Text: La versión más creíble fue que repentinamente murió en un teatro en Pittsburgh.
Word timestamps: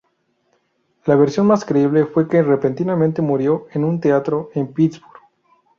La 1.05 1.15
versión 1.15 1.45
más 1.45 1.63
creíble 1.63 2.07
fue 2.07 2.27
que 2.27 2.41
repentinamente 2.41 3.21
murió 3.21 3.67
en 3.71 3.83
un 3.83 3.99
teatro 4.01 4.49
en 4.55 4.73
Pittsburgh. 4.73 5.21